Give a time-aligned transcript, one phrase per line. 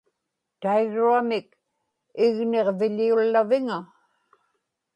[0.61, 1.47] taigruamik
[2.25, 3.79] igniġviḷiullaviŋa